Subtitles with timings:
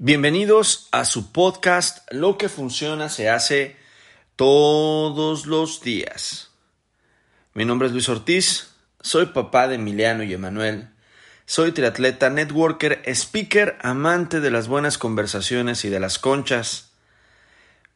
[0.00, 3.74] Bienvenidos a su podcast Lo que funciona se hace
[4.36, 6.52] todos los días.
[7.52, 10.90] Mi nombre es Luis Ortiz, soy papá de Emiliano y Emanuel.
[11.46, 16.92] Soy triatleta, networker, speaker, amante de las buenas conversaciones y de las conchas.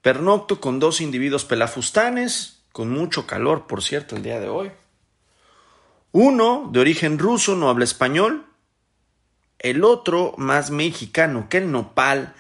[0.00, 4.72] Pernocto con dos individuos pelafustanes, con mucho calor, por cierto, el día de hoy.
[6.10, 8.44] Uno, de origen ruso, no habla español,
[9.62, 12.34] el otro más mexicano que el nopal,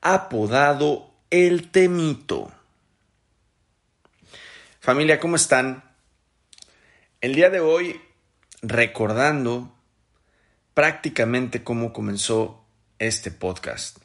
[0.00, 2.50] apodado el temito.
[4.80, 5.84] Familia, ¿cómo están?
[7.20, 8.00] El día de hoy,
[8.62, 9.74] recordando
[10.72, 12.64] prácticamente cómo comenzó
[12.98, 13.98] este podcast.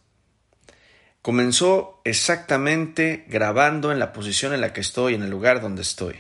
[1.22, 6.18] Comenzó exactamente grabando en la posición en la que estoy, en el lugar donde estoy.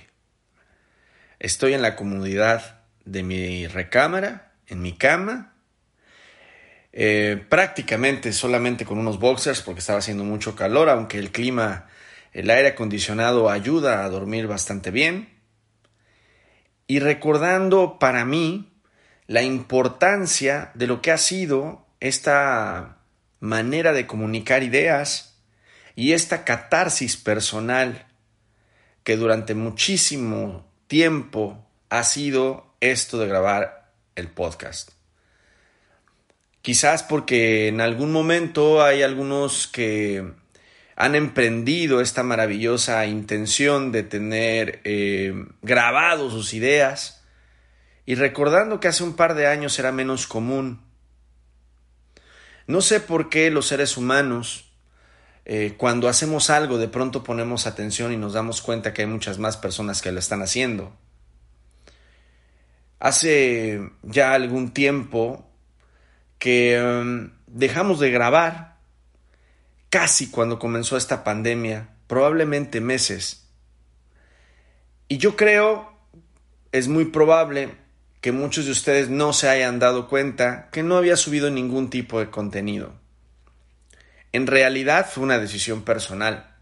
[1.39, 5.52] Estoy en la comodidad de mi recámara, en mi cama,
[6.95, 11.87] eh, prácticamente solamente con unos boxers porque estaba haciendo mucho calor, aunque el clima,
[12.33, 15.29] el aire acondicionado ayuda a dormir bastante bien.
[16.85, 18.71] Y recordando para mí
[19.25, 22.99] la importancia de lo que ha sido esta
[23.39, 25.41] manera de comunicar ideas
[25.95, 28.05] y esta catarsis personal
[29.03, 34.91] que durante muchísimo tiempo ha sido esto de grabar el podcast.
[36.63, 40.31] Quizás porque en algún momento hay algunos que
[40.95, 47.21] han emprendido esta maravillosa intención de tener eh, grabado sus ideas
[48.05, 50.81] y recordando que hace un par de años era menos común.
[52.65, 54.71] No sé por qué los seres humanos,
[55.43, 59.37] eh, cuando hacemos algo, de pronto ponemos atención y nos damos cuenta que hay muchas
[59.37, 60.95] más personas que lo están haciendo.
[62.99, 65.49] Hace ya algún tiempo
[66.43, 68.75] que em, dejamos de grabar
[69.89, 73.47] casi cuando comenzó esta pandemia, probablemente meses.
[75.07, 75.97] Y yo creo,
[76.73, 77.75] es muy probable
[78.19, 82.19] que muchos de ustedes no se hayan dado cuenta que no había subido ningún tipo
[82.19, 82.93] de contenido.
[84.33, 86.57] En realidad fue una decisión personal.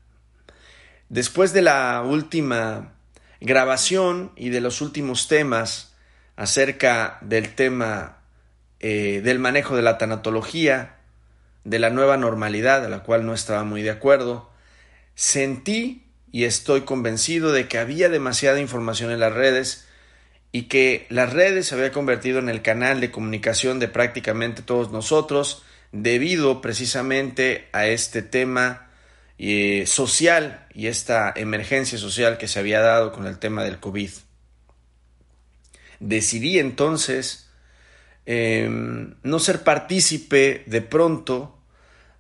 [1.10, 2.94] Después de la última
[3.40, 5.96] grabación y de los últimos temas
[6.36, 8.21] acerca del tema
[8.84, 10.96] eh, del manejo de la tanatología,
[11.64, 14.50] de la nueva normalidad, a la cual no estaba muy de acuerdo,
[15.14, 19.88] sentí y estoy convencido de que había demasiada información en las redes
[20.52, 24.92] y que las redes se había convertido en el canal de comunicación de prácticamente todos
[24.92, 28.90] nosotros debido precisamente a este tema
[29.38, 34.10] eh, social y esta emergencia social que se había dado con el tema del COVID.
[36.00, 37.51] Decidí entonces
[38.26, 41.58] Em, no ser partícipe de pronto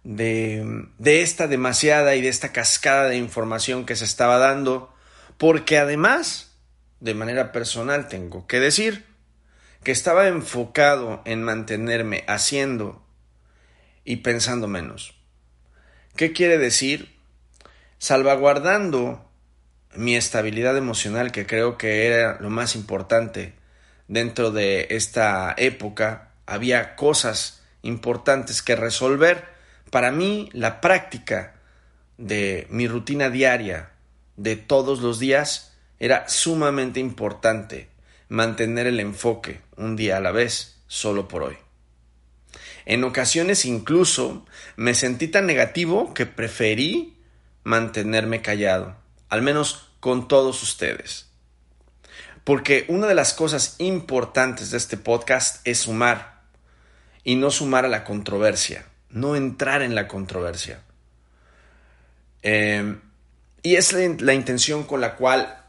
[0.03, 4.94] de, de esta demasiada y de esta cascada de información que se estaba dando,
[5.38, 6.57] porque además,
[7.00, 9.06] de manera personal, tengo que decir
[9.84, 13.06] que estaba enfocado en mantenerme haciendo
[14.03, 15.16] y pensando menos.
[16.16, 17.16] ¿Qué quiere decir?
[17.97, 19.29] Salvaguardando
[19.95, 23.53] mi estabilidad emocional, que creo que era lo más importante
[24.11, 29.45] dentro de esta época había cosas importantes que resolver.
[29.89, 31.55] Para mí, la práctica
[32.17, 33.91] de mi rutina diaria
[34.35, 37.88] de todos los días era sumamente importante
[38.27, 41.57] mantener el enfoque un día a la vez, solo por hoy.
[42.85, 44.45] En ocasiones incluso
[44.75, 47.17] me sentí tan negativo que preferí
[47.63, 48.97] mantenerme callado,
[49.29, 51.31] al menos con todos ustedes.
[52.44, 56.41] Porque una de las cosas importantes de este podcast es sumar
[57.24, 60.81] y no sumar a la controversia, no entrar en la controversia.
[62.41, 63.00] Em,
[63.62, 65.63] y es la, intención con la cual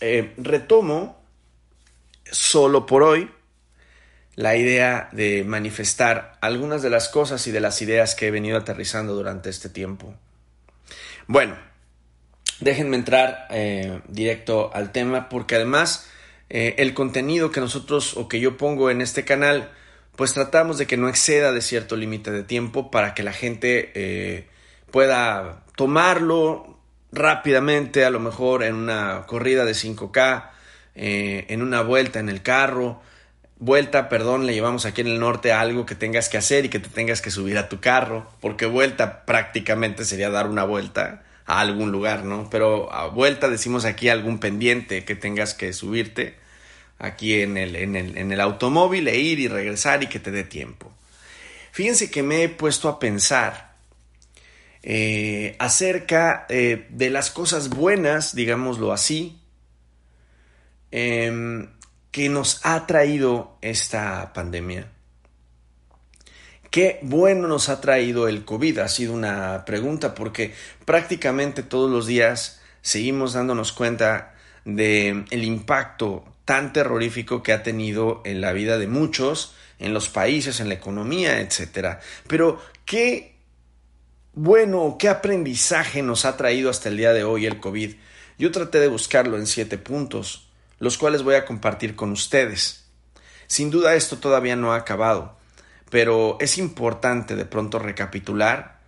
[0.00, 1.20] eh, retomo
[2.30, 3.28] solo por hoy
[4.36, 8.56] la idea de manifestar algunas de las cosas y de las ideas que he venido
[8.56, 10.14] aterrizando durante este tiempo.
[11.26, 11.56] Bueno,
[12.60, 16.08] déjenme entrar eh, directo al tema porque además
[16.54, 19.70] eh, el contenido que nosotros o que yo pongo en este canal,
[20.16, 23.90] pues tratamos de que no exceda de cierto límite de tiempo para que la gente
[23.94, 24.48] eh,
[24.90, 26.78] pueda tomarlo
[27.10, 30.50] rápidamente, a lo mejor en una corrida de 5K,
[30.94, 33.00] eh, en una vuelta en el carro,
[33.58, 36.68] vuelta, perdón, le llevamos aquí en el norte a algo que tengas que hacer y
[36.68, 41.22] que te tengas que subir a tu carro, porque vuelta prácticamente sería dar una vuelta
[41.46, 42.50] a algún lugar, ¿no?
[42.50, 46.41] Pero a vuelta decimos aquí algún pendiente que tengas que subirte
[47.02, 50.30] aquí en el, en el, en el automóvil e ir y regresar y que te
[50.30, 50.90] dé tiempo.
[51.72, 53.74] Fíjense que me he puesto a pensar
[54.84, 59.40] eh, acerca eh, de las cosas buenas, digámoslo así,
[60.92, 61.70] em,
[62.12, 64.88] que nos ha traído esta pandemia.
[66.70, 68.78] ¿Qué bueno nos ha traído el COVID?
[68.78, 74.31] Ha sido una pregunta porque prácticamente todos los días seguimos dándonos cuenta
[74.64, 80.08] del el impacto tan terrorífico que ha tenido en la vida de muchos, en los
[80.08, 81.98] países, en la economía, etc.
[82.26, 83.32] Pero, ¿qué
[84.34, 87.94] bueno, qué aprendizaje nos ha traído hasta el día de hoy el COVID?
[88.38, 90.48] Yo traté de buscarlo en siete puntos,
[90.78, 92.84] los cuales voy a compartir con ustedes.
[93.46, 95.36] Sin duda esto todavía no ha acabado,
[95.90, 98.80] pero es importante de pronto recapitular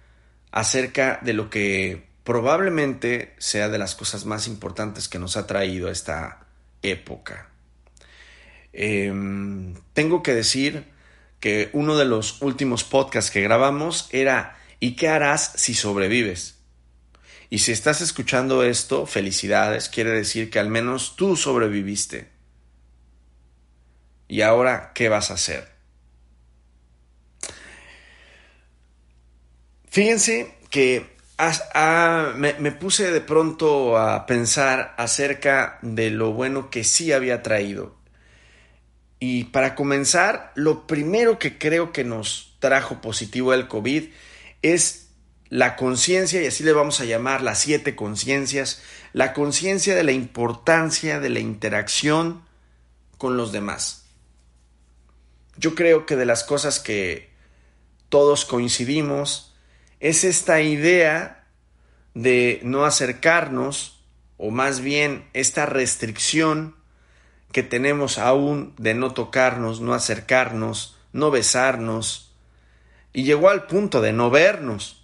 [0.51, 5.91] acerca de lo que probablemente sea de las cosas más importantes que nos ha traído
[5.91, 6.47] esta
[6.83, 7.51] época.
[8.73, 10.87] Em, tengo que decir
[11.39, 16.59] que uno de los últimos podcasts que grabamos era ¿Y qué harás si sobrevives?
[17.49, 22.29] Y si estás escuchando esto, felicidades, quiere decir que al menos tú sobreviviste.
[24.29, 25.73] ¿Y ahora qué vas a hacer?
[29.89, 31.14] Fíjense que
[32.37, 37.97] me, puse de pronto a pensar acerca de lo bueno que sí había traído.
[39.19, 44.11] Y para comenzar, lo primero que creo que nos trajo positivo el COVID
[44.63, 45.09] es
[45.49, 48.83] la conciencia, y así le vamos a llamar las siete conciencias,
[49.13, 52.43] la conciencia de la importancia de la interacción
[53.19, 54.07] con los demás.
[55.57, 57.31] Yo creo que de las cosas que
[58.09, 59.54] todos coincidimos,
[60.05, 61.47] es esta idea
[62.13, 64.05] de no acercarnos,
[64.37, 66.77] o más bien esta restricción
[67.53, 72.35] que tenemos aún de no tocarnos, no acercarnos, no besarnos,
[73.15, 75.03] y llegó al punto de no vernos.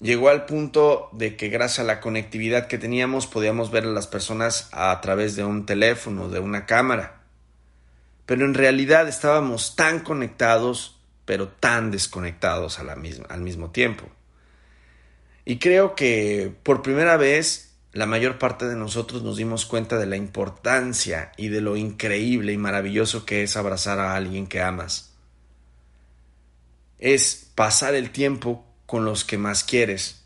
[0.00, 4.06] Llegó al punto de que gracias a la conectividad que teníamos podíamos ver a las
[4.06, 7.20] personas a través de un teléfono, de una cámara.
[8.24, 10.95] Pero en realidad estábamos tan conectados
[11.26, 14.06] pero tan desconectados a la misma, al mismo tiempo.
[15.44, 20.06] Y creo que por primera vez la mayor parte de nosotros nos dimos cuenta de
[20.06, 25.14] la importancia y de lo increíble y maravilloso que es abrazar a alguien que amas.
[26.98, 30.24] Es pasar el tiempo con los que más quieres.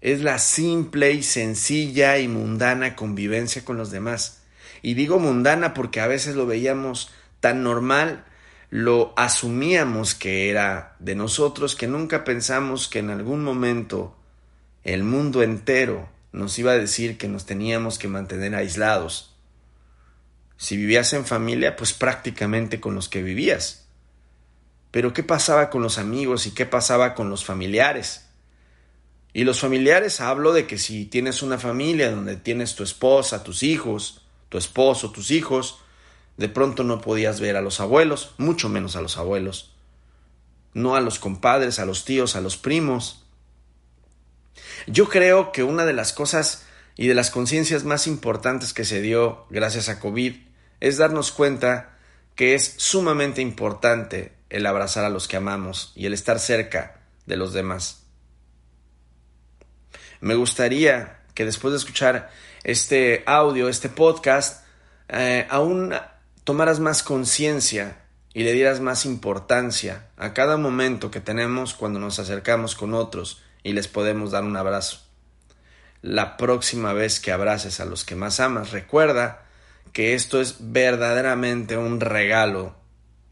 [0.00, 4.42] Es la simple y sencilla y mundana convivencia con los demás.
[4.82, 7.10] Y digo mundana porque a veces lo veíamos
[7.40, 8.24] tan normal
[8.70, 14.16] lo asumíamos que era de nosotros, que nunca pensamos que en algún momento
[14.82, 19.34] el mundo entero nos iba a decir que nos teníamos que mantener aislados.
[20.56, 23.86] Si vivías en familia, pues prácticamente con los que vivías.
[24.90, 28.26] Pero ¿qué pasaba con los amigos y qué pasaba con los familiares?
[29.32, 33.62] Y los familiares hablo de que si tienes una familia donde tienes tu esposa, tus
[33.62, 35.80] hijos, tu esposo, tus hijos,
[36.36, 39.74] de pronto no podías ver a los abuelos, mucho menos a los abuelos,
[40.74, 43.24] no a los compadres, a los tíos, a los primos.
[44.86, 46.66] Yo creo que una de las cosas
[46.96, 50.34] y de las conciencias más importantes que se dio gracias a COVID
[50.80, 51.96] es darnos cuenta
[52.34, 57.36] que es sumamente importante el abrazar a los que amamos y el estar cerca de
[57.36, 58.02] los demás.
[60.20, 62.30] Me gustaría que después de escuchar
[62.64, 64.64] este audio, este podcast,
[65.08, 65.94] eh, aún
[66.46, 72.20] tomaras más conciencia y le dieras más importancia a cada momento que tenemos cuando nos
[72.20, 75.00] acercamos con otros y les podemos dar un abrazo.
[76.02, 79.44] La próxima vez que abraces a los que más amas, recuerda
[79.92, 82.76] que esto es verdaderamente un regalo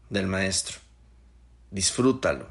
[0.09, 0.79] del Maestro.
[1.71, 2.49] Disfrútalo.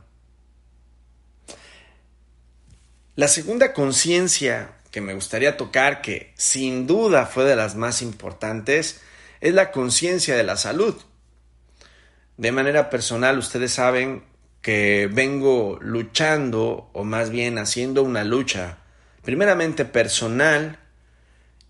[3.16, 9.02] La segunda conciencia que me gustaría tocar, que sin duda fue de las más importantes,
[9.44, 10.94] es la conciencia de la salud.
[12.38, 14.24] De manera personal, ustedes saben
[14.62, 18.78] que vengo luchando, o más bien haciendo una lucha,
[19.22, 20.78] primeramente personal,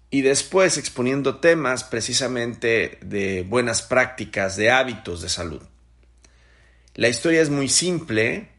[0.09, 5.63] y después exponiendo temas precisamente de buenas prácticas, de hábitos de salud.
[6.95, 8.51] La historia es muy simple,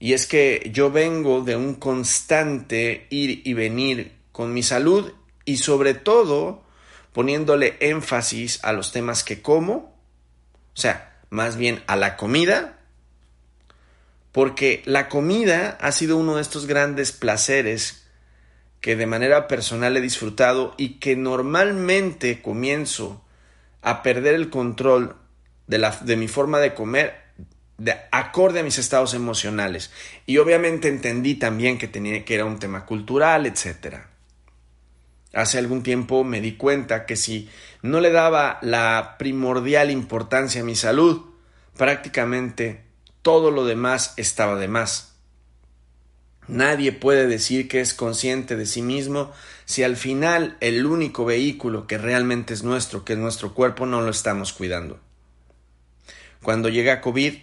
[0.00, 5.12] y es que yo vengo de un constante ir y venir con mi salud
[5.44, 6.66] y sobre todo
[7.12, 12.78] poniéndole énfasis a los temas que como, o sea, más bien a la comida,
[14.32, 18.06] porque la comida ha sido uno de estos grandes placeres
[18.80, 23.24] que de manera personal he disfrutado y que normalmente comienzo
[23.82, 25.16] a perder el control
[25.66, 27.28] de, la, de mi forma de comer
[27.78, 29.90] de acorde a mis estados emocionales.
[30.26, 33.98] Y obviamente entendí también que, tenía, que era un tema cultural, etc.
[35.32, 37.48] Hace algún tiempo me di cuenta que si
[37.82, 41.22] no le daba la primordial importancia a mi salud,
[41.76, 42.84] prácticamente
[43.22, 45.14] todo lo demás estaba de más.
[46.48, 49.32] Nadie puede decir que es consciente de sí mismo
[49.66, 54.00] si al final el único vehículo que realmente es nuestro, que es nuestro cuerpo, no
[54.00, 54.98] lo estamos cuidando.
[56.42, 57.34] Cuando llega COVID,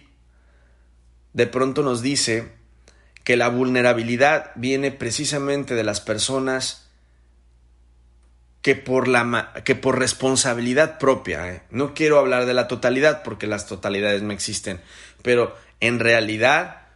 [1.34, 2.52] de pronto nos dice
[3.22, 6.85] que la vulnerabilidad viene precisamente de las personas
[8.66, 11.62] que por, la, que por responsabilidad propia, ¿eh?
[11.70, 14.80] no quiero hablar de la totalidad porque las totalidades no existen,
[15.22, 16.88] pero en realidad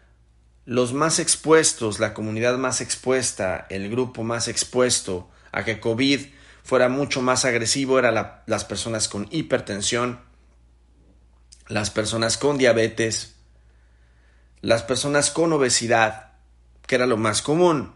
[0.64, 6.18] los más expuestos, la comunidad más expuesta, el grupo más expuesto a que COVID
[6.64, 10.18] fuera mucho más agresivo eran las personas con hipertensión,
[11.68, 13.36] las personas con diabetes,
[14.60, 16.32] las personas con obesidad,
[16.88, 17.92] que era lo más común.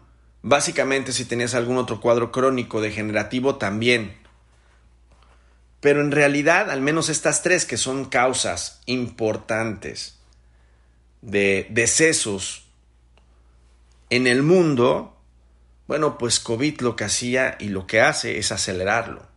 [0.47, 4.15] Básicamente si tenías algún otro cuadro crónico degenerativo también.
[5.79, 10.19] Pero en realidad, al menos estas tres que son causas importantes
[11.23, 12.67] de decesos
[14.11, 15.17] en el mundo,
[15.87, 19.27] bueno, pues COVID lo que hacía y lo que hace es acelerarlo.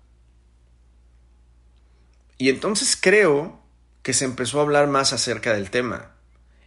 [2.37, 3.59] Y entonces creo
[4.03, 6.11] que se empezó a hablar más acerca del tema.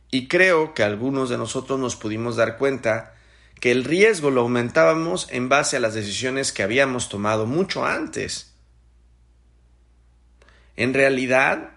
[0.10, 3.14] Y creo que algunos de nosotros nos pudimos dar cuenta
[3.62, 8.56] que el riesgo lo aumentábamos en base a las decisiones que habíamos tomado mucho antes.
[10.76, 11.70] En realidad,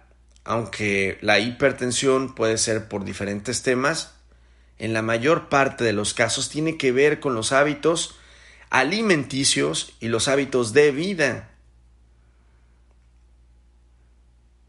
[0.45, 4.15] aunque la hipertensión puede ser por diferentes temas,
[4.79, 8.19] en la mayor parte de los casos tiene que ver con los hábitos
[8.71, 11.51] alimenticios y los hábitos de vida.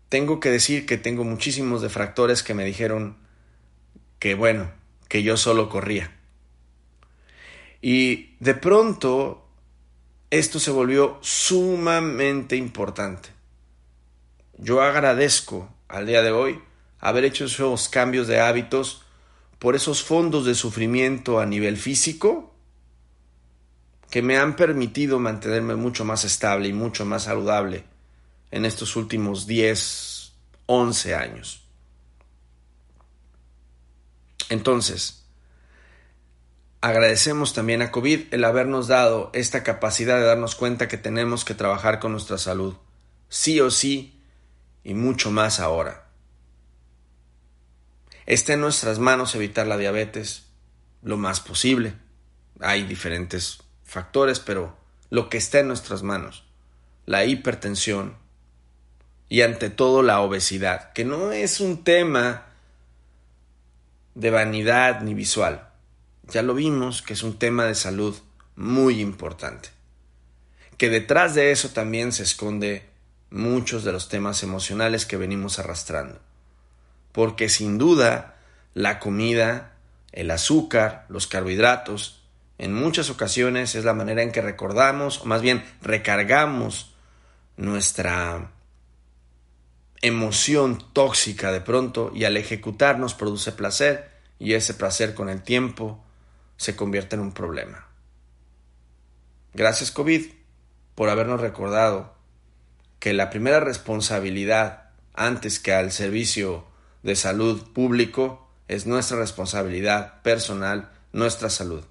[0.10, 3.18] Tengo que decir que tengo muchísimos defractores que me dijeron
[4.20, 4.70] que bueno,
[5.08, 6.12] que yo solo corría.
[7.88, 9.46] Y de pronto
[10.32, 13.30] esto se volvió sumamente importante.
[14.58, 16.60] Yo agradezco al día de hoy
[17.00, 19.04] haber hecho esos cambios de hábitos
[19.60, 22.56] por esos fondos de sufrimiento a nivel físico
[24.10, 27.84] que me han permitido mantenerme mucho más estable y mucho más saludable
[28.50, 30.34] en estos últimos 10,
[30.66, 31.68] 11 años.
[34.50, 35.25] Entonces,
[36.82, 41.56] agradecemos también a COVID el habernos dado esta capacidad de darnos cuenta que tenemos que
[41.56, 42.76] trabajar con nuestra salud,
[43.30, 44.22] sí o sí,
[44.84, 46.06] y mucho más ahora.
[48.26, 50.48] Está en nuestras manos evitar la diabetes
[51.02, 51.94] lo más posible.
[52.60, 54.78] Hay diferentes factores, pero
[55.10, 56.46] lo que está en nuestras manos,
[57.06, 58.18] la hipertensión
[59.30, 62.48] y ante todo la obesidad, que no es un tema
[64.16, 65.65] de vanidad ni visual.
[66.30, 68.16] Ya lo vimos que es un tema de salud
[68.56, 69.70] muy importante.
[70.78, 72.90] Que detrás de eso también se esconde
[73.30, 76.20] muchos de los temas emocionales que venimos arrastrando
[77.16, 78.36] porque sin duda
[78.74, 79.72] la comida,
[80.12, 82.22] el azúcar, los carbohidratos,
[82.58, 86.94] en muchas ocasiones es la manera en que recordamos, o más bien recargamos
[87.56, 88.52] nuestra
[90.02, 96.04] emoción tóxica de pronto y al ejecutarnos produce placer y ese placer con el tiempo
[96.58, 97.88] se convierte en un problema.
[99.54, 100.26] Gracias COVID
[100.96, 102.14] por habernos recordado
[103.00, 106.66] que la primera responsabilidad antes que al servicio
[107.04, 111.84] de salud público es nuestra responsabilidad personal, nuestra salud.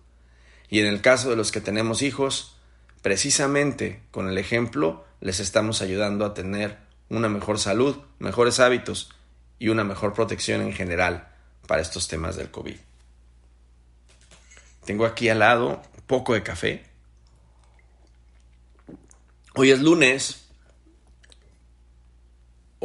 [0.68, 2.56] Y en el caso de los que tenemos hijos,
[3.02, 6.78] precisamente con el ejemplo les estamos ayudando a tener
[7.08, 9.10] una mejor salud, mejores hábitos
[9.58, 11.28] y una mejor protección en general
[11.66, 12.76] para estos temas del COVID.
[14.84, 16.84] Tengo aquí al lado un poco de café.
[19.54, 20.44] Hoy es lunes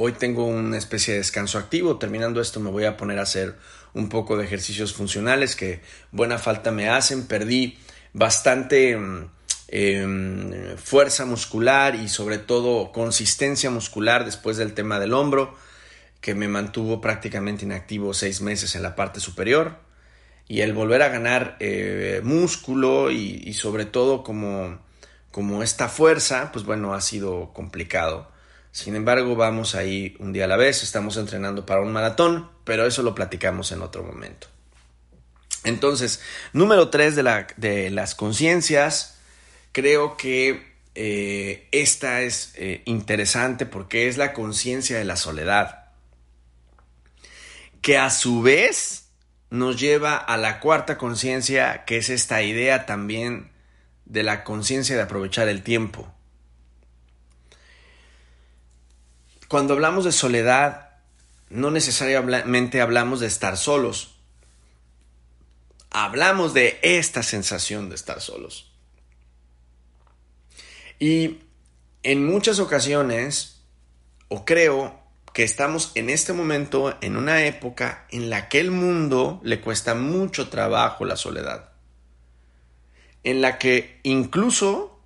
[0.01, 1.97] Hoy tengo una especie de descanso activo.
[1.97, 3.57] Terminando esto me voy a poner a hacer
[3.93, 5.81] un poco de ejercicios funcionales que
[6.13, 7.27] buena falta me hacen.
[7.27, 7.77] Perdí
[8.13, 9.29] bastante mm,
[9.67, 15.53] em, fuerza muscular y sobre todo consistencia muscular después del tema del hombro
[16.21, 19.79] que me mantuvo prácticamente inactivo seis meses en la parte superior
[20.49, 24.79] y el volver a ganar eh, músculo y, sobre todo como,
[25.31, 28.27] como esta fuerza pues bueno ha sido complicado
[28.71, 32.85] sin embargo, vamos ahí un día a la vez, estamos entrenando para un maratón, pero
[32.85, 34.47] eso lo platicamos en otro momento.
[35.63, 36.21] Entonces,
[36.53, 39.17] número tres de, la, de las conciencias,
[39.71, 45.85] creo que eh, esta es eh, interesante porque es la conciencia de la soledad.
[47.81, 48.98] que a su vez
[49.49, 53.51] nos lleva a la cuarta conciencia, que es esta idea también
[54.05, 56.11] de la conciencia de aprovechar el tiempo.
[59.47, 60.89] Cuando hablamos de soledad,
[61.49, 64.15] no necesariamente hablamos de estar solos.
[65.89, 68.71] Hablamos de esta sensación de estar solos.
[70.99, 71.39] Y
[72.03, 73.63] en muchas ocasiones,
[74.27, 74.98] o creo
[75.39, 79.95] que estamos en este momento en una época en la que el mundo le cuesta
[79.95, 81.69] mucho trabajo la soledad.
[83.23, 84.99] En la que incluso,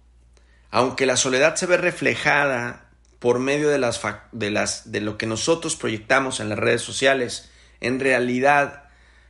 [0.72, 6.40] aunque la soledad se ve reflejada por medio de, las, de, lo que nosotros proyectamos
[6.40, 8.86] en las redes sociales, en realidad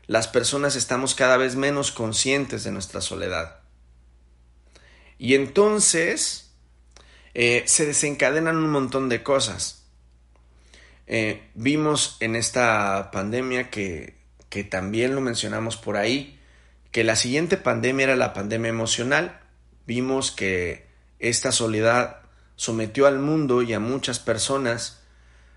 [0.07, 3.59] las personas estamos cada vez menos conscientes de nuestra soledad.
[5.17, 6.53] Y entonces
[7.33, 9.82] eh, se desencadenan un montón de cosas.
[11.07, 14.17] Eh, vimos en esta pandemia que,
[14.49, 16.39] que también lo mencionamos por ahí,
[16.91, 19.39] que la siguiente pandemia era la pandemia emocional.
[19.85, 20.87] Vimos que
[21.19, 22.21] esta soledad
[22.55, 25.03] sometió al mundo y a muchas personas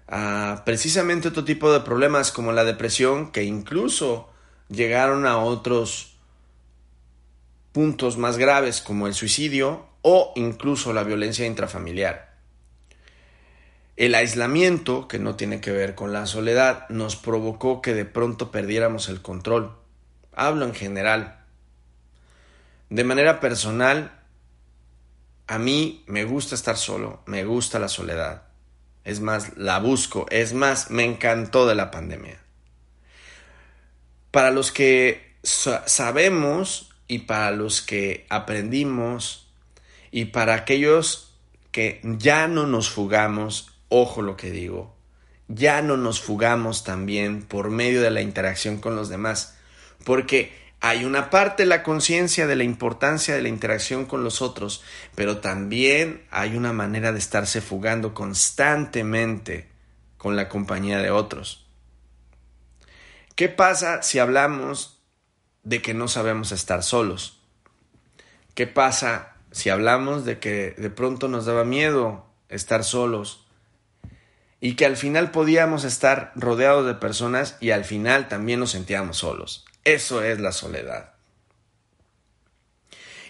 [0.08, 4.30] a precisamente otro tipo de problemas como la depresión, que incluso
[4.68, 6.16] llegaron a otros
[7.72, 12.35] puntos más graves como el suicidio o incluso la violencia intrafamiliar.
[13.96, 18.50] El aislamiento, que no tiene que ver con la soledad, nos provocó que de pronto
[18.50, 19.74] perdiéramos el control.
[20.34, 21.44] Hablo en general.
[22.90, 24.20] De manera personal,
[25.46, 28.42] a mí me gusta estar solo, me gusta la soledad.
[29.04, 32.38] Es más, la busco, es más, me encantó de la pandemia.
[34.30, 39.48] Para los que sabemos y para los que aprendimos
[40.10, 41.34] y para aquellos
[41.70, 44.96] que ya no nos fugamos, ojo lo que digo,
[45.48, 49.56] ya no nos fugamos también por medio de la interacción con los demás,
[50.04, 54.42] porque hay una parte de la conciencia de la importancia de la interacción con los
[54.42, 54.82] otros,
[55.14, 59.68] pero también hay una manera de estarse fugando constantemente
[60.16, 61.66] con la compañía de otros.
[63.34, 64.98] ¿Qué pasa si hablamos
[65.62, 67.40] de que no sabemos estar solos?
[68.54, 73.45] ¿Qué pasa si hablamos de que de pronto nos daba miedo estar solos
[74.66, 79.18] y que al final podíamos estar rodeados de personas y al final también nos sentíamos
[79.18, 79.64] solos?
[79.84, 81.14] Eso es la soledad.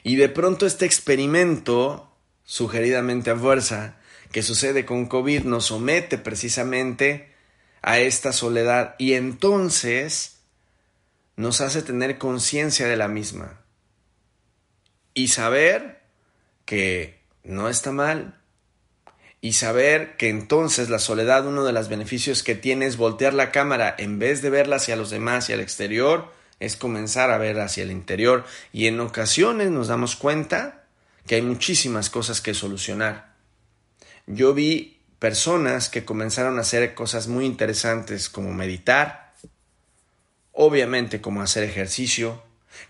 [0.02, 2.10] Y de pronto este experimento,
[2.46, 3.96] sugeridamente a fuerza,
[4.32, 7.34] que sucede con COVID, nos somete precisamente
[7.82, 10.38] a esta soledad y entonces
[11.36, 13.60] nos hace tener conciencia de la misma
[15.12, 16.00] y saber
[16.64, 18.40] que no está mal
[19.46, 23.52] y saber que entonces la soledad uno de los beneficios que tiene es voltear la
[23.52, 27.60] cámara en vez de verla hacia los demás y al exterior es comenzar a ver
[27.60, 30.82] hacia el interior y en ocasiones nos damos cuenta
[31.28, 33.36] que hay muchísimas cosas que solucionar.
[34.26, 39.32] Yo vi personas que comenzaron a hacer cosas muy interesantes como meditar,
[40.50, 42.42] obviamente como hacer ejercicio,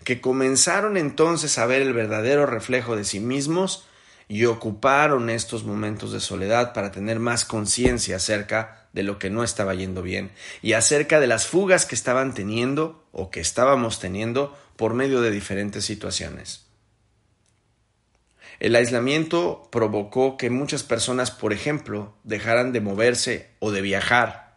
[0.03, 3.86] que comenzaron entonces a ver el verdadero reflejo de sí mismos
[4.27, 9.43] y ocuparon estos momentos de soledad para tener más conciencia acerca de lo que no
[9.43, 14.57] estaba yendo bien y acerca de las fugas que estaban teniendo o que estábamos teniendo
[14.75, 16.65] por medio de diferentes situaciones.
[18.59, 24.55] El aislamiento provocó que muchas personas, por ejemplo, dejaran de moverse o de viajar.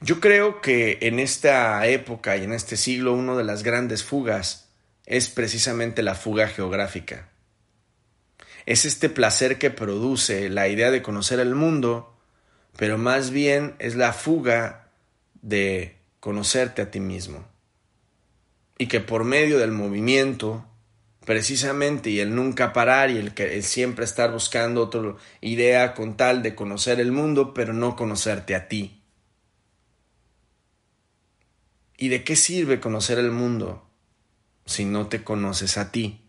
[0.00, 4.63] Yo creo que en esta época y en este siglo una de las grandes fugas
[5.06, 7.30] es precisamente la fuga geográfica
[8.66, 12.14] es este placer que produce la idea de conocer el mundo,
[12.76, 14.90] pero más bien es la fuga
[15.42, 17.46] de conocerte a ti mismo.
[18.78, 20.66] Y que por medio del movimiento,
[21.26, 26.42] precisamente, y el nunca parar y el, que, siempre estar buscando otra idea con tal
[26.42, 29.02] de conocer el mundo, pero no conocerte a ti.
[31.96, 33.86] ¿Y de qué sirve conocer el mundo
[34.66, 36.24] si no te conoces a ti?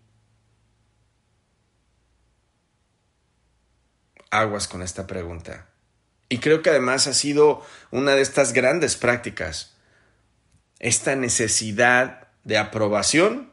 [4.39, 5.67] aguas con esta pregunta.
[6.29, 9.75] Y creo que además ha sido una de estas grandes prácticas,
[10.79, 13.51] esta necesidad de aprobación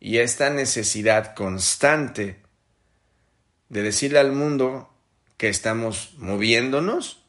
[0.00, 2.40] y esta necesidad constante
[3.68, 4.92] de decirle al mundo
[5.36, 7.24] que estamos moviéndonos,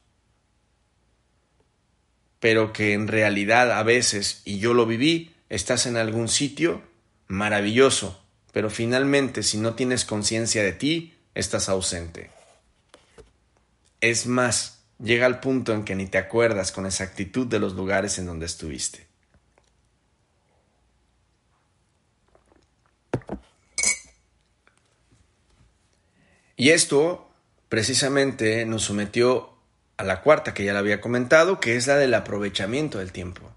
[2.39, 6.81] pero que en realidad a veces, y yo lo viví, estás en algún sitio
[7.29, 12.31] maravilloso, pero finalmente si no tienes conciencia de ti, estás ausente.
[14.01, 18.17] Es más, llega al punto en que ni te acuerdas con exactitud de los lugares
[18.17, 19.07] en donde estuviste.
[26.57, 27.29] Y esto
[27.69, 29.53] precisamente nos sometió
[29.95, 33.48] a la cuarta que ya la había comentado, que es la del aprovechamiento del tiempo.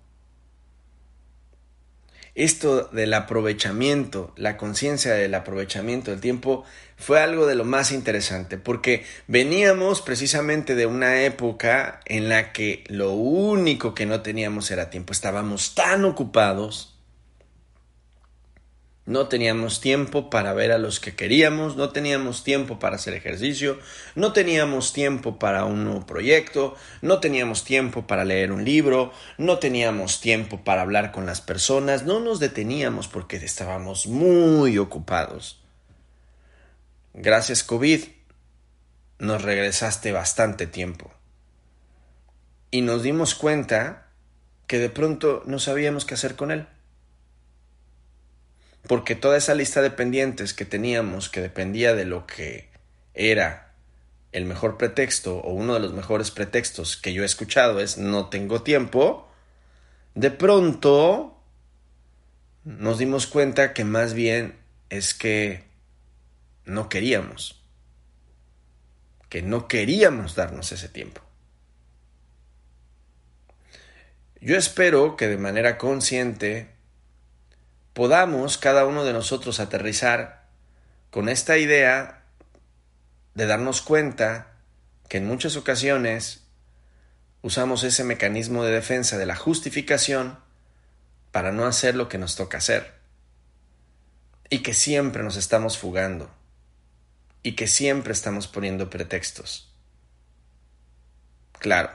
[2.35, 6.65] Esto del aprovechamiento, la conciencia del aprovechamiento del tiempo,
[6.97, 12.85] fue algo de lo más interesante, porque veníamos precisamente de una época en la que
[12.87, 16.92] lo único que no teníamos era tiempo, estábamos tan ocupados
[19.05, 23.79] no teníamos tiempo para ver a los que queríamos, no teníamos tiempo para hacer ejercicio,
[24.15, 29.59] no teníamos tiempo para un nuevo proyecto, no teníamos tiempo para leer un libro, no
[29.59, 35.61] teníamos tiempo para hablar con las personas, no nos deteníamos porque estábamos muy ocupados.
[37.13, 38.05] Gracias COVID,
[39.19, 41.13] nos regresaste bastante tiempo.
[42.71, 44.07] Y nos dimos cuenta
[44.69, 46.67] que de pronto no sabíamos qué hacer con él
[48.87, 52.69] porque toda esa lista de pendientes que teníamos, que dependía de lo que
[53.15, 53.73] era
[54.33, 58.29] el mejor pretexto o uno de los mejores pretextos que yo he escuchado es no
[58.29, 59.29] tengo tiempo,
[60.15, 61.39] de pronto
[62.65, 65.65] nos dimos cuenta que más bien es que
[66.65, 67.63] no queríamos,
[69.29, 71.21] que no queríamos darnos ese tiempo.
[74.41, 76.72] Yo espero que de manera consciente
[77.93, 80.47] podamos cada uno de nosotros aterrizar
[81.11, 82.25] con esta idea
[83.35, 84.53] de darnos cuenta
[85.09, 86.45] que en muchas ocasiones
[87.43, 90.39] usamos ese mecanismo de defensa de la justificación
[91.33, 92.95] para no hacer lo que nos toca hacer.
[94.49, 96.31] Y que siempre nos estamos fugando.
[97.43, 99.75] Y que siempre estamos poniendo pretextos.
[101.59, 101.91] Claro,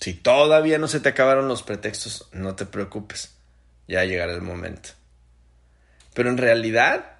[0.00, 3.36] si todavía no se te acabaron los pretextos, no te preocupes.
[3.86, 4.90] Ya llegará el momento.
[6.14, 7.12] Pero en realidad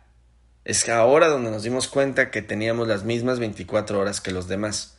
[0.65, 4.99] es ahora donde nos dimos cuenta que teníamos las mismas 24 horas que los demás.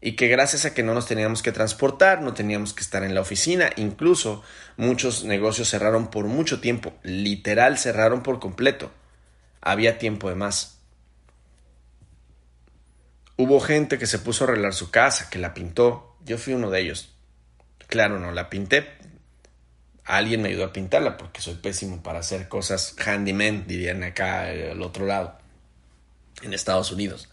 [0.00, 3.14] Y que gracias a que no nos teníamos que transportar, no teníamos que estar en
[3.14, 4.42] la oficina, incluso
[4.76, 8.90] muchos negocios cerraron por mucho tiempo, literal cerraron por completo.
[9.62, 10.78] Había tiempo de más.
[13.38, 16.18] Hubo gente que se puso a arreglar su casa, que la pintó.
[16.24, 17.14] Yo fui uno de ellos.
[17.88, 18.86] Claro, no la pinté,
[20.04, 24.82] alguien me ayudó a pintarla porque soy pésimo para hacer cosas handyman, dirían acá al
[24.82, 25.38] otro lado,
[26.42, 27.28] en Estados Unidos.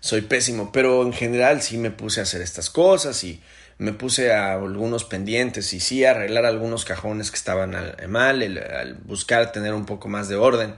[0.00, 3.42] Soy pésimo, pero en general sí me puse a hacer estas cosas y
[3.78, 7.74] me puse a algunos pendientes y sí a arreglar algunos cajones que estaban
[8.08, 10.74] mal, al buscar tener un poco más de orden.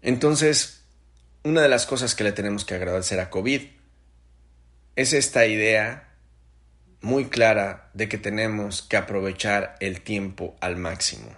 [0.00, 0.82] Entonces,
[1.44, 3.62] una de las cosas que le tenemos que agradecer a COVID
[4.96, 6.11] es esta idea
[7.02, 11.36] muy clara de que tenemos que aprovechar el tiempo al máximo.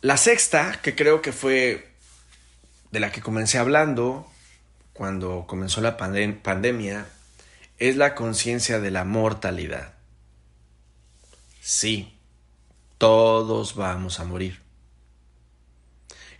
[0.00, 1.88] La sexta, que creo que fue
[2.90, 4.30] de la que comencé hablando
[4.92, 7.06] cuando comenzó la pandemia,
[7.78, 9.94] es la conciencia de la mortalidad.
[11.60, 12.18] Sí,
[12.98, 14.63] todos vamos a morir.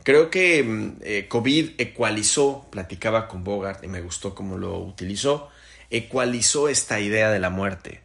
[0.04, 5.48] Creo que mm, eh, COVID ecualizó, platicaba con Bogart y me gustó cómo lo utilizó,
[5.90, 8.02] ecualizó esta idea de la muerte.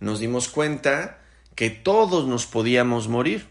[0.00, 1.20] Nos dimos cuenta
[1.54, 3.46] que todos nos podíamos morir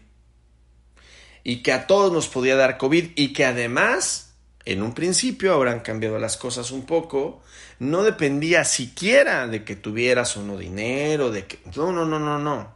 [1.42, 4.34] y que a todos nos podía dar COVID y que además,
[4.66, 7.42] en un principio habrán cambiado las cosas un poco,
[7.78, 11.60] no dependía siquiera de que tuvieras o no dinero, de que...
[11.76, 12.74] No, no, no, no, no.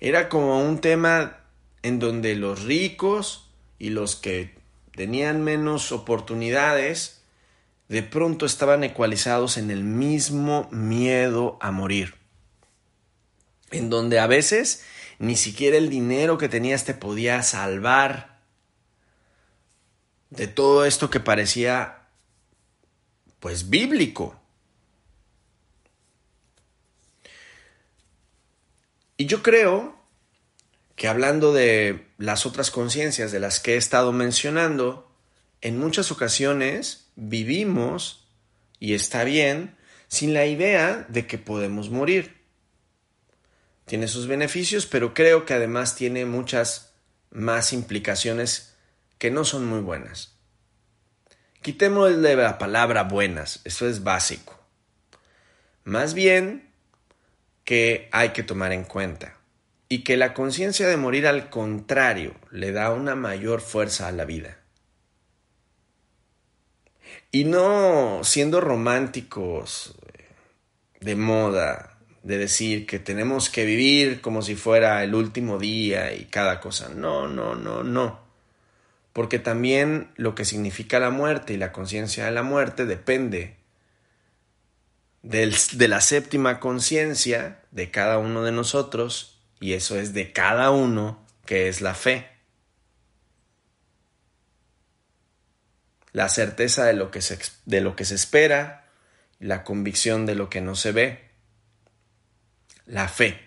[0.00, 1.40] Era como un tema
[1.82, 3.47] en donde los ricos
[3.78, 4.54] y los que
[4.94, 7.22] tenían menos oportunidades
[7.88, 12.14] de pronto estaban ecualizados en el mismo miedo a morir,
[13.70, 14.84] en donde a veces
[15.18, 18.38] ni siquiera el dinero que tenías te podía salvar
[20.30, 22.06] de todo esto que parecía
[23.40, 24.38] pues bíblico.
[29.16, 29.96] Y yo creo
[30.94, 35.08] que hablando de las otras conciencias de las que he estado mencionando,
[35.60, 38.28] en muchas ocasiones vivimos,
[38.80, 39.76] y está bien,
[40.08, 42.36] sin la idea de que podemos morir.
[43.86, 46.92] Tiene sus beneficios, pero creo que además tiene muchas
[47.30, 48.74] más implicaciones
[49.18, 50.34] que no son muy buenas.
[51.62, 54.58] Quitémosle la palabra buenas, eso es básico.
[55.84, 56.70] Más bien
[57.64, 59.37] que hay que tomar en cuenta
[59.88, 64.24] y que la conciencia de morir al contrario le da una mayor fuerza a la
[64.24, 64.58] vida.
[67.30, 69.94] Y no siendo románticos
[71.00, 76.24] de moda, de decir que tenemos que vivir como si fuera el último día y
[76.24, 76.90] cada cosa.
[76.90, 78.20] No, no, no, no.
[79.12, 83.56] Porque también lo que significa la muerte y la conciencia de la muerte depende
[85.22, 91.24] de la séptima conciencia de cada uno de nosotros, y eso es de cada uno,
[91.44, 92.28] que es la fe.
[96.12, 98.86] La certeza de lo que se, de lo que se espera,
[99.38, 101.28] la convicción de lo que no se ve
[102.88, 103.38] la fe,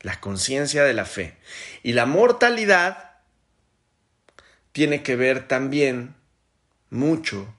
[0.00, 1.36] la conciencia de la fe.
[1.82, 3.16] Y la mortalidad
[4.72, 6.14] tiene que ver también
[6.90, 7.52] mucho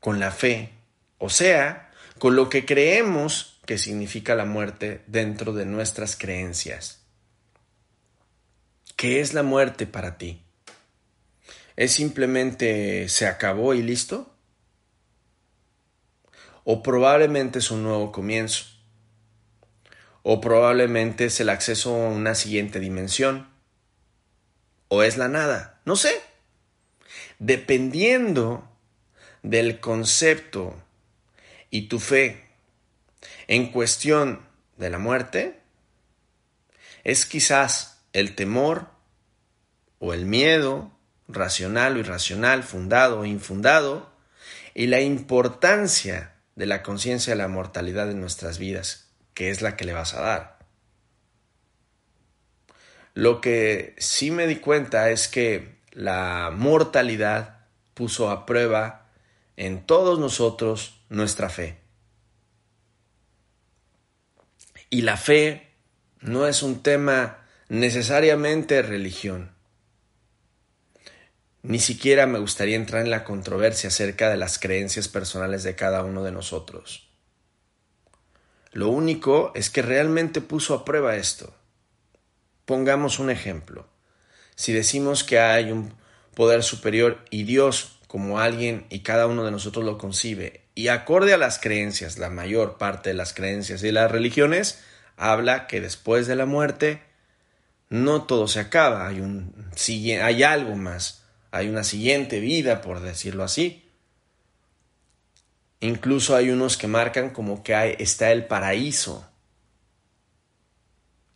[0.00, 0.70] con la fe,
[1.18, 7.02] o sea, con lo que creemos que significa la muerte dentro de nuestras creencias.
[8.96, 10.42] ¿Qué es la muerte para ti?
[11.76, 14.32] ¿Es simplemente se acabó y listo?
[16.64, 18.66] o probablemente es un nuevo comienzo,
[20.22, 23.48] o probablemente es el acceso a una siguiente dimensión,
[24.88, 26.20] o es la nada, no sé.
[27.38, 28.68] Dependiendo
[29.42, 30.80] del concepto
[31.70, 32.46] y tu fe
[33.52, 34.40] en cuestión
[34.78, 35.60] de la muerte,
[37.04, 38.86] es quizás el temor
[39.98, 40.90] o el miedo,
[41.28, 44.10] racional o irracional, fundado o infundado,
[44.72, 49.76] y la importancia de la conciencia de la mortalidad de nuestras vidas, que es la
[49.76, 50.58] que le vas a dar.
[53.12, 59.10] Lo que sí me di cuenta es que la mortalidad puso a prueba
[59.58, 61.81] en todos nosotros nuestra fe.
[64.92, 65.70] Y la fe
[66.20, 69.54] no es un tema necesariamente religión.
[71.62, 76.04] Ni siquiera me gustaría entrar en la controversia acerca de las creencias personales de cada
[76.04, 77.08] uno de nosotros.
[78.72, 81.54] Lo único es que realmente puso a prueba esto.
[82.66, 83.88] Pongamos un ejemplo.
[84.56, 85.94] Si decimos que hay un
[86.34, 91.34] poder superior y Dios como alguien y cada uno de nosotros lo concibe, y acorde
[91.34, 94.82] a las creencias, la mayor parte de las creencias y las religiones,
[95.16, 97.02] habla que después de la muerte
[97.90, 99.70] no todo se acaba, hay, un,
[100.22, 103.86] hay algo más hay una siguiente vida, por decirlo así.
[105.80, 109.28] Incluso hay unos que marcan como que está el paraíso.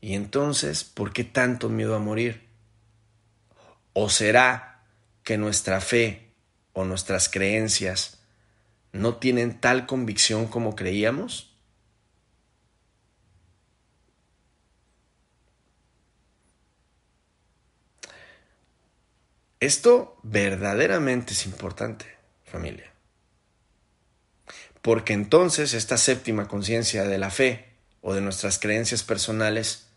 [0.01, 2.49] Y entonces, ¿por qué tanto miedo a morir?
[3.93, 4.85] ¿O será
[5.23, 6.33] que nuestra fe
[6.73, 8.16] o nuestras creencias
[8.97, 11.57] no tienen tal convicción como creíamos?
[19.61, 22.07] Esto verdaderamente es importante,
[22.45, 22.93] familia.
[24.83, 29.89] Porque entonces esta séptima conciencia de la fe o de nuestras creencias personales,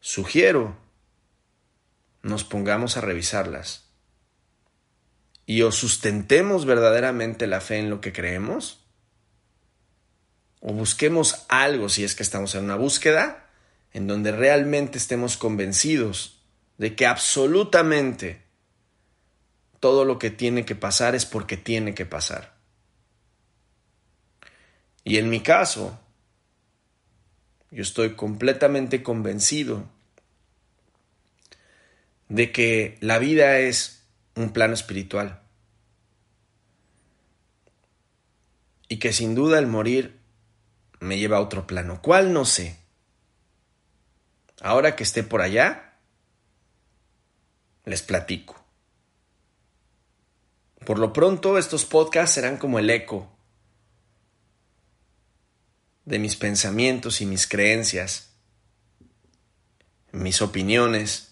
[0.00, 0.76] sugiero
[2.22, 3.87] nos pongamos a revisarlas
[5.48, 8.84] y o sustentemos verdaderamente la fe en lo que creemos
[10.60, 13.48] o busquemos algo si es que estamos en una búsqueda
[13.94, 16.42] en donde realmente estemos convencidos
[16.76, 18.42] de que absolutamente
[19.80, 22.54] todo lo que tiene que pasar es porque tiene que pasar.
[25.02, 25.98] Y en mi caso,
[27.70, 29.88] yo estoy completamente convencido
[32.28, 33.97] de que la vida es
[34.38, 35.42] un plano espiritual.
[38.88, 40.18] Y que sin duda el morir
[41.00, 42.00] me lleva a otro plano.
[42.00, 42.32] ¿Cuál?
[42.32, 42.78] No sé.
[44.60, 45.94] Ahora que esté por allá,
[47.84, 48.64] les platico.
[50.84, 53.30] Por lo pronto, estos podcasts serán como el eco
[56.04, 58.30] de mis pensamientos y mis creencias,
[60.12, 61.27] mis opiniones,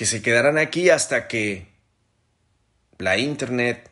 [0.00, 1.66] que se quedarán aquí hasta que
[2.96, 3.90] la internet,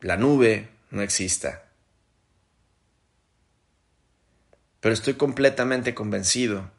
[0.00, 1.64] la nube no exista.
[4.80, 6.70] Pero estoy completamente convencido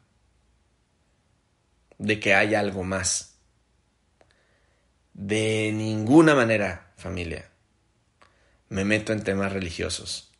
[1.98, 3.36] de que hay algo más.
[5.12, 7.48] De ninguna manera, familia,
[8.70, 10.32] me meto en temas religiosos.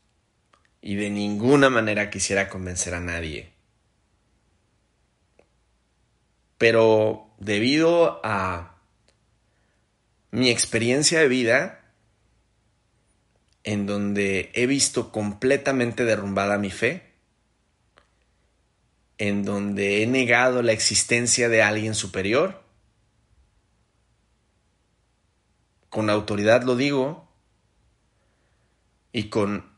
[0.81, 3.54] Y de ninguna manera quisiera convencer a nadie.
[6.65, 8.81] Pero debido a
[10.31, 11.93] mi experiencia de vida
[13.65, 17.13] en donde he visto completamente derrumbada mi fe,
[19.19, 22.65] en donde he negado la existencia de alguien superior.
[25.91, 27.29] Con autoridad lo digo
[29.13, 29.71] y con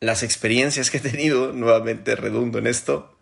[0.00, 3.13] las experiencias que he tenido, nuevamente redundo en esto,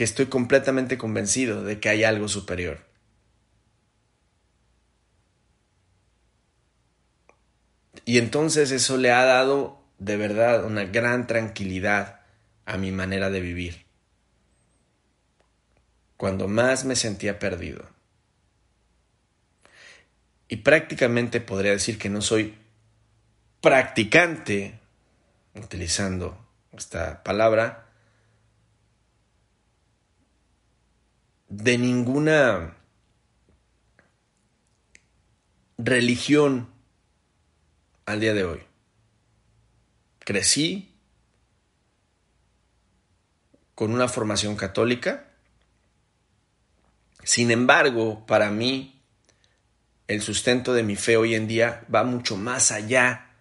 [0.00, 2.86] que estoy completamente convencido de que hay algo superior.
[8.06, 12.22] Y entonces eso le ha dado de verdad una gran tranquilidad
[12.64, 13.84] a mi manera de vivir.
[16.16, 17.86] Cuando más me sentía perdido.
[20.48, 22.54] Y prácticamente podría decir que no soy
[23.60, 24.80] practicante,
[25.54, 27.89] utilizando esta palabra,
[31.50, 32.76] de ninguna
[35.76, 36.70] religión
[38.06, 38.62] al día de hoy.
[40.20, 40.94] Crecí
[43.74, 45.26] con una formación católica.
[47.24, 49.02] Sin embargo, para mí,
[50.06, 53.32] el sustento de mi fe hoy en día va mucho más allá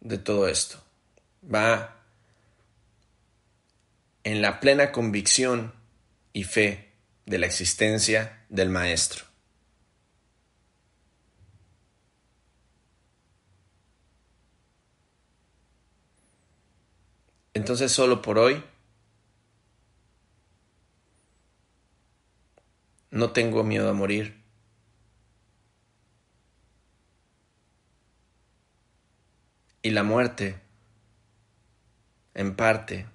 [0.00, 0.82] de todo esto.
[1.52, 1.95] Va
[4.26, 5.72] en la plena convicción
[6.32, 6.90] y fe
[7.26, 9.24] de la existencia del Maestro.
[17.54, 18.64] Entonces solo por hoy
[23.12, 24.42] no tengo miedo a morir.
[29.82, 30.60] Y la muerte,
[32.34, 33.06] en parte,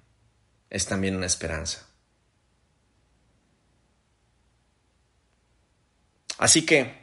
[0.72, 1.86] es también una esperanza.
[6.38, 6.96] Así que,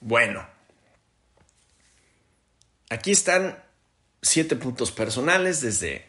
[0.00, 0.44] bueno,
[2.90, 3.62] aquí están
[4.22, 6.06] siete puntos personales desde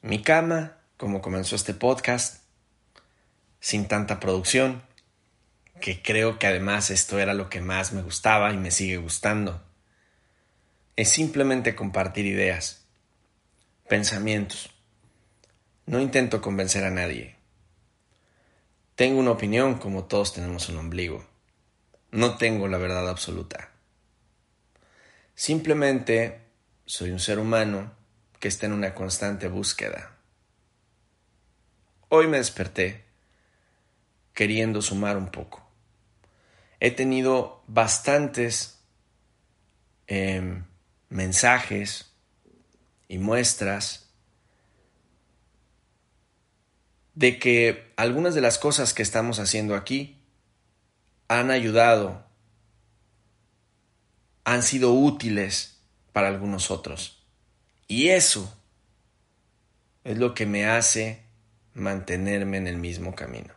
[0.00, 2.44] mi cama, como comenzó este podcast,
[3.58, 4.84] sin tanta producción,
[5.80, 9.60] que creo que además esto era lo que más me gustaba y me sigue gustando.
[10.94, 12.86] Es simplemente compartir ideas,
[13.88, 14.70] pensamientos.
[15.86, 17.36] No intento convencer a nadie.
[18.94, 21.26] Tengo una opinión como todos tenemos un ombligo.
[22.10, 23.70] No tengo la verdad absoluta.
[25.34, 26.40] Simplemente
[26.86, 27.92] soy un ser humano
[28.38, 30.16] que está en una constante búsqueda.
[32.08, 33.04] Hoy me desperté
[34.32, 35.66] queriendo sumar un poco.
[36.78, 38.78] He tenido bastantes
[40.06, 40.64] em,
[41.08, 42.12] mensajes
[43.08, 44.03] y muestras
[47.14, 50.18] de que algunas de las cosas que estamos haciendo aquí
[51.28, 52.24] han ayudado,
[54.44, 55.80] han sido útiles
[56.12, 57.24] para algunos otros.
[57.86, 58.56] Y eso
[60.04, 61.22] es lo que me hace
[61.74, 63.54] mantenerme en el mismo camino.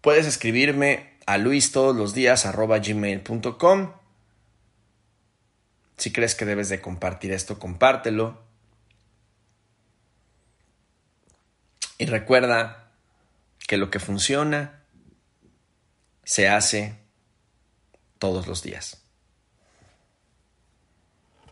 [0.00, 4.01] Puedes escribirme a luistodoslosidías.gmail.com
[6.02, 8.42] Si crees que debes de compartir esto, compártelo.
[11.96, 12.90] Y recuerda
[13.68, 14.82] que lo que funciona
[16.24, 16.98] se hace
[18.18, 19.01] todos los días.